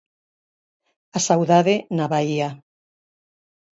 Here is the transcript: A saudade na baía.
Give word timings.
A 1.17 1.19
saudade 1.27 1.75
na 1.97 2.05
baía. 2.13 2.49